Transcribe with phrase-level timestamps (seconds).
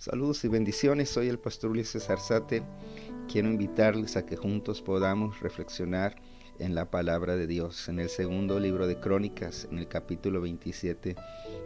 [0.00, 2.62] Saludos y bendiciones, soy el pastor Ulises Arzate.
[3.30, 6.16] Quiero invitarles a que juntos podamos reflexionar
[6.58, 7.86] en la palabra de Dios.
[7.90, 11.16] En el segundo libro de Crónicas, en el capítulo 27,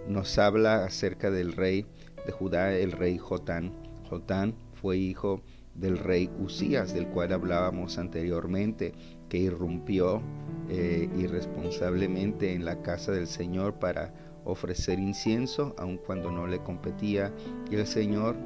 [0.09, 1.87] nos habla acerca del rey
[2.27, 3.73] de Judá, el rey Jotán.
[4.11, 5.41] Jotán fue hijo
[5.77, 8.95] del rey Usías, del cual hablábamos anteriormente,
[9.29, 10.21] que irrumpió
[10.69, 14.13] eh, irresponsablemente en la casa del Señor para
[14.45, 17.33] ofrecer incienso, aun cuando no le competía,
[17.71, 18.37] y el Señor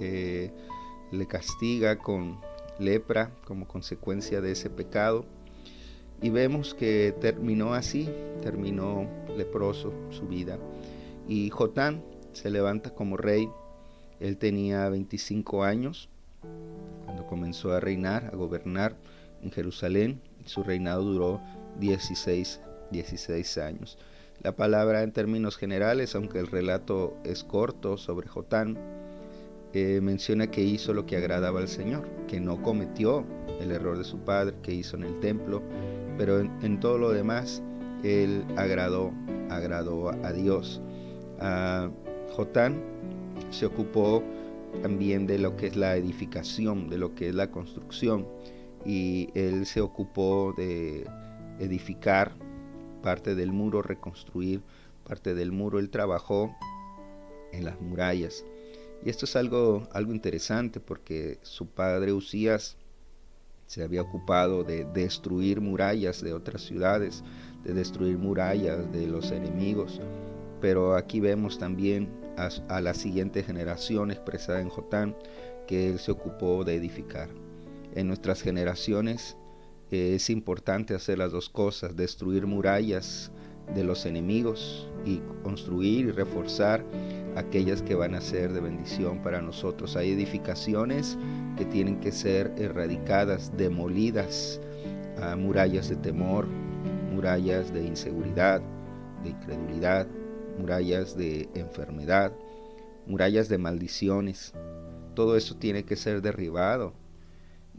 [0.00, 0.50] eh,
[1.10, 2.40] le castiga con
[2.78, 5.24] lepra como consecuencia de ese pecado.
[6.20, 8.08] Y vemos que terminó así,
[8.42, 10.58] terminó leproso su vida.
[11.28, 13.48] Y Jotán se levanta como rey.
[14.18, 16.08] Él tenía 25 años
[17.04, 18.96] cuando comenzó a reinar, a gobernar
[19.42, 20.20] en Jerusalén.
[20.44, 21.40] Su reinado duró
[21.78, 23.98] 16, 16 años.
[24.42, 28.78] La palabra en términos generales, aunque el relato es corto sobre Jotán,
[29.72, 33.26] eh, menciona que hizo lo que agradaba al Señor, que no cometió
[33.60, 35.60] el error de su padre que hizo en el templo,
[36.16, 37.62] pero en, todo lo demás
[38.04, 39.12] él agradó,
[39.50, 40.80] agradó a Dios.
[42.30, 42.80] Jotán
[43.50, 44.22] se ocupó
[44.82, 48.26] también de lo que es la edificación, de lo que es la construcción,
[48.84, 51.04] y él se ocupó de
[51.58, 52.32] edificar
[53.02, 54.62] parte del muro, reconstruir
[55.06, 55.78] parte del muro.
[55.78, 56.54] Él trabajó
[57.52, 58.44] en las murallas.
[59.04, 62.76] Y esto es algo, algo interesante porque su padre Usías
[63.66, 67.22] se había ocupado de destruir murallas de otras ciudades,
[67.64, 70.00] de destruir murallas de los enemigos.
[70.60, 75.14] Pero aquí vemos también a, a la siguiente generación expresada en Jotán
[75.66, 77.28] que él se ocupó de edificar.
[77.94, 79.36] En nuestras generaciones
[79.90, 83.30] es importante hacer las dos cosas, destruir murallas
[83.74, 86.84] de los enemigos y construir y reforzar
[87.36, 89.96] aquellas que van a ser de bendición para nosotros.
[89.96, 91.16] Hay edificaciones
[91.56, 94.60] que tienen que ser erradicadas, demolidas,
[95.20, 96.46] a murallas de temor,
[97.12, 98.62] murallas de inseguridad,
[99.22, 100.06] de incredulidad,
[100.58, 102.32] murallas de enfermedad,
[103.06, 104.52] murallas de maldiciones.
[105.14, 106.94] Todo eso tiene que ser derribado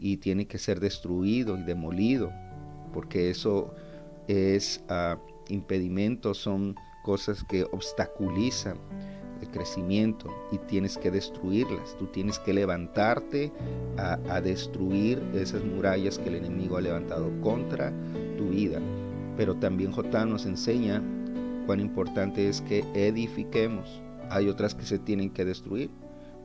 [0.00, 2.32] y tiene que ser destruido y demolido,
[2.92, 3.74] porque eso
[4.26, 5.18] es uh,
[5.52, 6.74] impedimento, son
[7.04, 8.78] cosas que obstaculizan
[9.40, 11.96] el crecimiento y tienes que destruirlas.
[11.98, 13.52] Tú tienes que levantarte
[13.96, 17.92] a, destruir esas murallas que el enemigo ha levantado contra
[18.36, 18.80] tu vida.
[19.36, 21.02] Pero también Jotán nos enseña
[21.66, 24.02] cuán importante es que edifiquemos.
[24.30, 25.90] Hay otras que se tienen que destruir,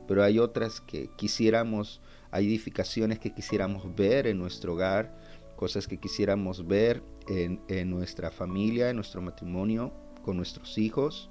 [0.06, 2.00] pero hay otras que quisiéramos
[2.36, 5.10] hay edificaciones que quisiéramos ver en nuestro hogar,
[5.56, 11.30] cosas que quisiéramos ver en, nuestra familia, en nuestro matrimonio, con nuestros hijos,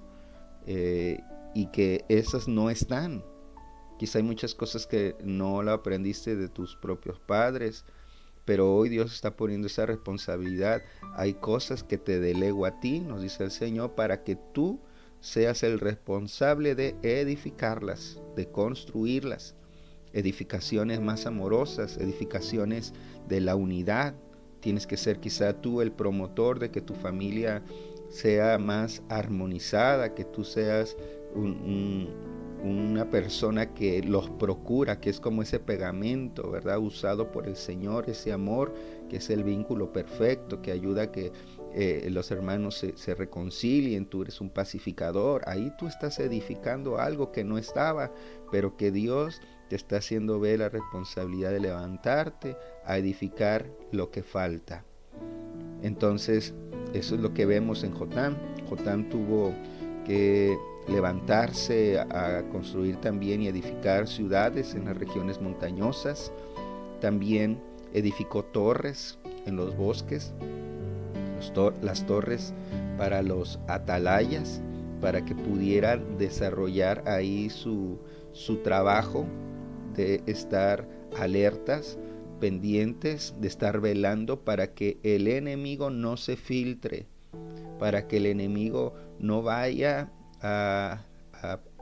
[0.65, 1.19] eh,
[1.53, 3.23] y que esas no están.
[3.99, 7.85] Quizá hay muchas cosas que no la aprendiste de tus propios padres,
[8.43, 10.81] pero hoy Dios está poniendo esa responsabilidad.
[11.15, 14.79] Hay cosas que te delego a ti, nos dice el Señor, para que tú
[15.25, 19.55] seas el responsable de edificarlas, de construirlas
[20.13, 22.93] edificaciones más amorosas, edificaciones
[23.27, 24.13] de la unidad.
[24.59, 27.63] Tienes que ser quizá tú el promotor de que tu familia
[28.09, 30.95] sea más armonizada, que tú seas
[32.95, 36.79] una persona que los procura, que es como ese pegamento, ¿verdad?
[36.79, 38.73] Usado por el Señor, ese amor,
[39.09, 41.33] que es el vínculo perfecto, que ayuda a que
[41.73, 47.33] eh, los hermanos se, se, reconcilien, tú eres un pacificador, ahí tú estás edificando algo
[47.33, 48.13] que no estaba,
[48.49, 52.55] pero que Dios te está haciendo ver la responsabilidad de levantarte
[52.85, 54.85] a edificar lo que falta.
[55.81, 56.53] Entonces,
[56.93, 58.37] eso es lo que vemos en Jotán.
[58.69, 59.53] Jotán tuvo
[60.05, 60.57] que
[60.87, 66.31] levantarse a construir también y edificar ciudades en las regiones montañosas.
[67.01, 67.59] También
[67.93, 70.33] edificó torres en los bosques,
[71.81, 72.53] las torres
[72.97, 74.61] para los atalayas,
[75.01, 77.99] para que pudieran desarrollar ahí su,
[78.31, 79.25] su trabajo
[79.95, 81.97] de estar alertas,
[82.39, 87.07] pendientes, de estar velando para que el enemigo no se filtre,
[87.79, 90.11] para que el enemigo no vaya
[90.45, 91.05] a,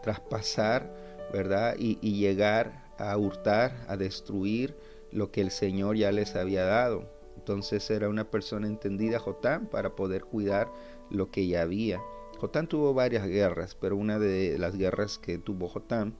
[0.01, 0.93] traspasar,
[1.31, 1.75] ¿verdad?
[1.79, 4.75] Y, y llegar a hurtar, a destruir
[5.11, 7.09] lo que el Señor ya les había dado.
[7.37, 10.71] Entonces era una persona entendida, Jotán, para poder cuidar
[11.09, 12.01] lo que ya había.
[12.39, 16.15] Jotán tuvo varias guerras, pero una de las guerras que tuvo Jotán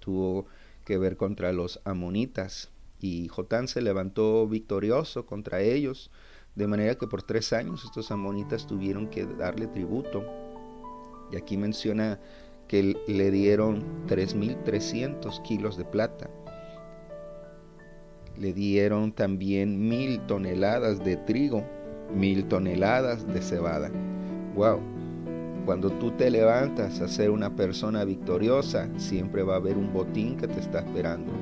[0.00, 0.46] tuvo
[0.84, 2.70] que ver contra los amonitas.
[2.98, 6.10] Y Jotán se levantó victorioso contra ellos,
[6.54, 10.51] de manera que por tres años estos amonitas tuvieron que darle tributo.
[11.32, 12.20] Y aquí menciona
[12.68, 16.30] que le dieron 3.300 kilos de plata.
[18.38, 21.64] Le dieron también mil toneladas de trigo,
[22.14, 23.90] mil toneladas de cebada.
[24.54, 24.80] ¡Wow!
[25.64, 30.36] Cuando tú te levantas a ser una persona victoriosa, siempre va a haber un botín
[30.36, 31.32] que te está esperando.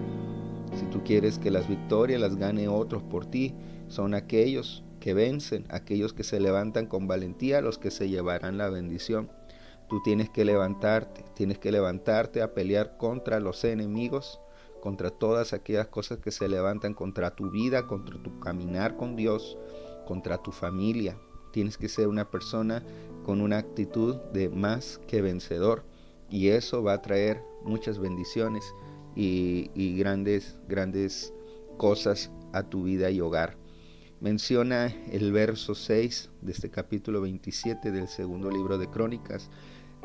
[0.75, 3.55] Si tú quieres que las victorias las gane otros por ti,
[3.89, 8.69] son aquellos que vencen, aquellos que se levantan con valentía, los que se llevarán la
[8.69, 9.31] bendición.
[9.91, 14.41] Tú tienes que levantarte, tienes que levantarte a pelear contra los enemigos,
[14.81, 19.59] contra todas aquellas cosas que se levantan contra tu vida, contra tu caminar con Dios,
[20.07, 21.19] contra tu familia.
[21.53, 22.85] Tienes que ser una persona
[23.25, 25.83] con una actitud de más que vencedor
[26.31, 28.65] y eso va a traer muchas bendiciones
[29.17, 31.35] y, grandes, grandes
[31.79, 33.60] cosas a tu vida y hogar.
[34.21, 39.49] Menciona el verso 6 de este capítulo 27 del segundo libro de Crónicas,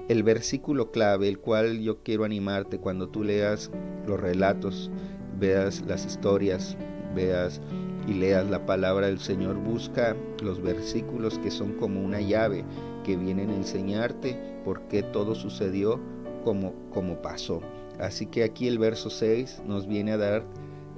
[0.07, 3.71] el versículo clave, el cual yo quiero animarte cuando tú leas
[4.07, 4.89] los relatos,
[5.37, 6.77] veas las historias,
[7.13, 7.59] veas
[8.07, 12.63] y leas la palabra del Señor, busca los versículos que son como una llave
[13.03, 15.99] que vienen a enseñarte por qué todo sucedió
[16.45, 17.59] como, como pasó.
[17.99, 20.45] Así que aquí el verso 6 nos viene a dar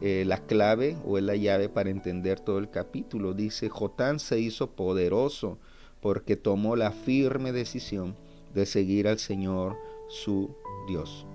[0.02, 3.34] eh, la clave o es la llave para entender todo el capítulo.
[3.34, 5.58] Dice, Jotán se hizo poderoso
[6.02, 8.16] porque tomó la firme decisión
[8.54, 9.76] de seguir al Señor
[10.08, 10.56] su
[10.88, 11.26] Dios.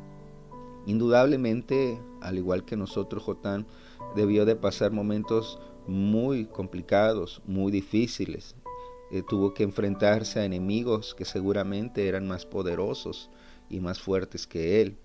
[0.86, 3.66] Indudablemente, al igual que nosotros, Jotán
[4.14, 8.54] debió de pasar momentos muy complicados, muy difíciles.
[9.10, 13.30] Eh, tuvo que enfrentarse a enemigos que seguramente eran más poderosos
[13.68, 14.96] y más fuertes que él.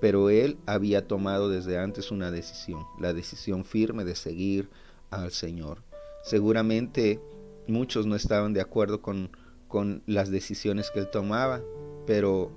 [0.00, 4.70] Pero él había tomado desde antes una decisión, la decisión firme de seguir
[5.10, 5.82] al Señor.
[6.22, 7.20] Seguramente
[7.66, 9.30] muchos no estaban de acuerdo con,
[9.66, 11.62] con las decisiones que él tomaba,
[12.06, 12.50] pero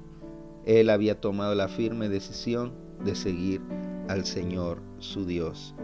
[0.65, 2.73] él había tomado la firme decisión
[3.03, 3.61] de seguir
[4.07, 5.75] al Señor su Dios.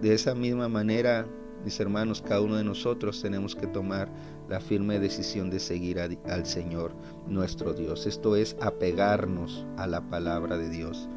[0.00, 1.26] De esa misma manera,
[1.64, 4.10] mis hermanos, cada uno de nosotros tenemos que tomar
[4.48, 6.92] la firme decisión de seguir al Señor
[7.26, 8.06] nuestro Dios.
[8.06, 11.08] Esto es apegarnos a la palabra de Dios.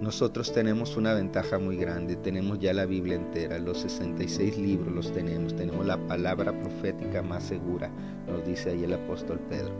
[0.00, 5.12] Nosotros tenemos una ventaja muy grande, tenemos ya la Biblia entera, los 66 libros los
[5.12, 7.90] tenemos, tenemos la palabra profética más segura,
[8.26, 9.72] nos dice ahí el apóstol Pedro.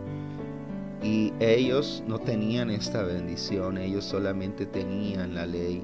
[1.03, 5.83] Y ellos no tenían esta bendición, ellos solamente tenían la ley,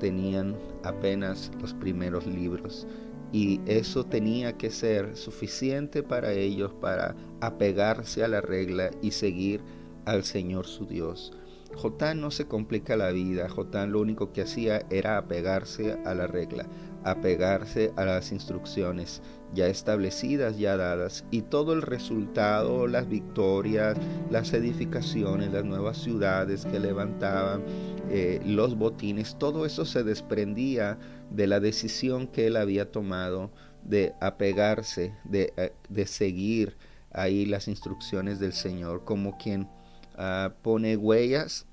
[0.00, 2.88] tenían apenas los primeros libros
[3.32, 9.62] y eso tenía que ser suficiente para ellos para apegarse a la regla y seguir
[10.04, 11.32] al Señor su Dios.
[11.74, 16.26] Jotán no se complica la vida, Jotán lo único que hacía era apegarse a la
[16.26, 16.66] regla,
[17.04, 19.22] apegarse a las instrucciones
[19.54, 23.98] ya establecidas, ya dadas, y todo el resultado, las victorias,
[24.30, 27.62] las edificaciones, las nuevas ciudades que levantaban,
[28.10, 30.98] eh, los botines, todo eso se desprendía
[31.30, 33.50] de la decisión que él había tomado
[33.84, 36.76] de apegarse, de, eh, de seguir
[37.10, 39.68] ahí las instrucciones del Señor, como quien
[40.14, 41.66] Ah, pone huellas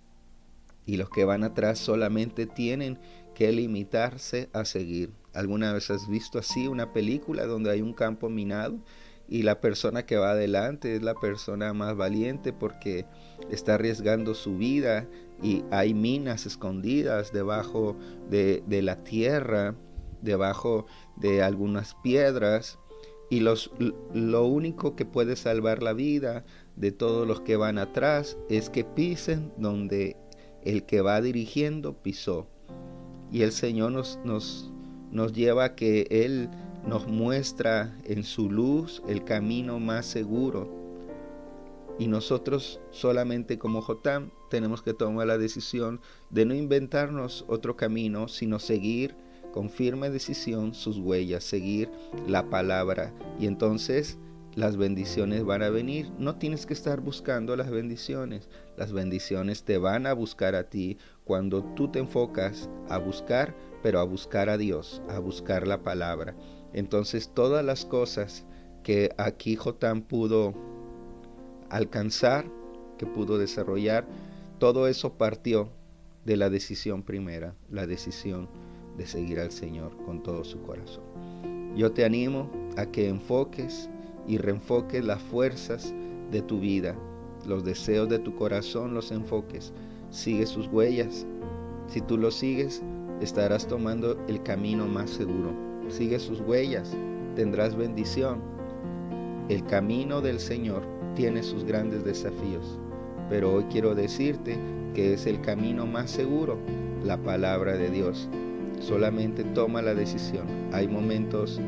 [0.85, 2.97] y los que van atrás solamente tienen
[3.39, 5.13] que limitarse a seguir.
[5.33, 8.79] ¿Alguna vez has visto así una película donde hay un campo minado
[9.29, 13.05] y la persona que va adelante es la persona más valiente porque
[13.49, 15.07] está arriesgando su vida
[15.41, 17.95] y hay minas escondidas debajo
[18.29, 19.73] de, la tierra,
[20.21, 22.77] debajo de algunas piedras
[23.29, 26.43] y lo único que puede salvar la vida
[26.75, 30.17] de todos los que van atrás es que pisen donde
[30.61, 32.49] el que va dirigiendo pisó.
[33.31, 34.71] Y el Señor nos, nos,
[35.11, 36.49] nos lleva a que Él
[36.85, 40.69] nos muestra en su luz el camino más seguro.
[41.99, 48.27] Y nosotros solamente como Jotam tenemos que tomar la decisión de no inventarnos otro camino,
[48.27, 49.15] sino seguir
[49.51, 51.89] con firme decisión sus huellas, seguir
[52.27, 53.13] la palabra.
[53.39, 54.17] Y entonces
[54.55, 56.11] las bendiciones van a venir.
[56.17, 58.49] No tienes que estar buscando las bendiciones.
[58.77, 63.99] Las bendiciones te van a buscar a ti cuando tú te enfocas a buscar, pero
[63.99, 66.35] a buscar a Dios, a buscar la palabra.
[66.73, 68.45] Entonces todas las cosas
[68.83, 70.53] que aquí Jotán pudo
[71.69, 72.45] alcanzar,
[72.97, 74.07] que pudo desarrollar,
[74.57, 75.69] todo eso partió
[76.25, 78.49] de la decisión primera, la decisión
[78.97, 81.03] de seguir al Señor con todo su corazón.
[81.75, 83.89] Yo te animo a que enfoques
[84.29, 85.93] y reenfoques las fuerzas
[86.31, 86.95] de tu vida,
[87.47, 89.73] los deseos de tu corazón los enfoques,
[90.11, 91.25] sigue sus huellas.
[91.87, 92.83] Si tú lo sigues,
[93.21, 95.51] estarás tomando el camino más seguro.
[95.87, 96.95] Sigue sus huellas,
[97.35, 98.39] tendrás bendición.
[99.49, 100.83] El camino del Señor
[101.15, 102.79] tiene sus grandes desafíos,
[103.29, 104.59] pero hoy quiero decirte
[104.93, 106.59] que es el camino más seguro,
[107.03, 108.29] la palabra de Dios.
[108.79, 110.45] Solamente toma la decisión.
[110.71, 111.59] Hay momentos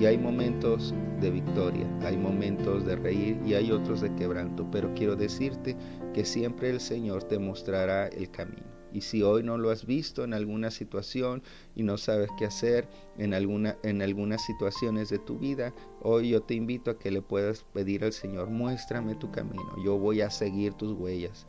[0.00, 4.94] y hay momentos de victoria, hay momentos de reír y hay otros de quebranto, pero
[4.94, 5.76] quiero decirte
[6.14, 8.64] que siempre el Señor te mostrará el camino.
[8.94, 11.42] Y si hoy no lo has visto en alguna situación
[11.74, 12.88] y no sabes qué hacer
[13.18, 17.20] en, alguna, en algunas situaciones de tu vida, hoy yo te invito a que le
[17.20, 21.46] puedas pedir al Señor, muéstrame tu camino, yo voy a seguir tus huellas,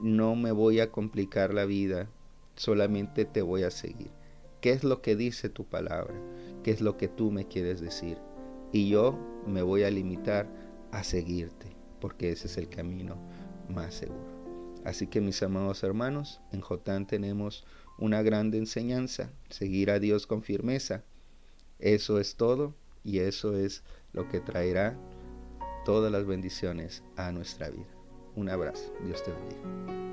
[0.00, 2.08] no me voy a complicar la vida,
[2.56, 4.10] solamente te voy a seguir.
[4.60, 6.14] ¿Qué es lo que dice tu palabra?
[6.62, 8.18] ¿Qué es lo que tú me quieres decir?
[8.72, 10.48] Y yo me voy a limitar
[10.92, 11.66] a seguirte,
[12.00, 13.16] porque ese es el camino
[13.68, 14.38] más seguro.
[14.84, 17.64] Así que mis amados hermanos, en Jotán tenemos
[17.98, 21.02] una grande enseñanza, seguir a Dios con firmeza.
[21.78, 22.74] Eso es todo
[23.04, 24.96] y eso es lo que traerá
[25.84, 27.88] todas las bendiciones a nuestra vida.
[28.36, 30.07] Un abrazo, Dios te bendiga.